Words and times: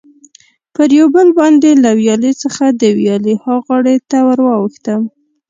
پر 0.73 0.89
یو 0.97 1.07
پل 1.13 1.27
باندې 1.39 1.69
له 1.83 1.91
ویالې 1.99 2.31
څخه 2.43 2.65
د 2.81 2.83
ویالې 2.99 3.35
ها 3.43 3.55
غاړې 3.65 3.95
ته 4.09 4.17
ور 4.27 4.39
واوښتم. 4.45 5.01